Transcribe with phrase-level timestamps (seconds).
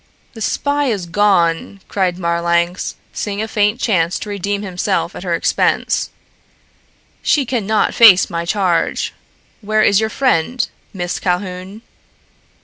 [0.33, 5.35] "The spy is gone," cried Marlanx, seeing a faint chance to redeem himself at her
[5.35, 6.09] expense.
[7.21, 9.13] "She can not face my charge.
[9.61, 11.83] Where is your friend, Miss Calhoun?"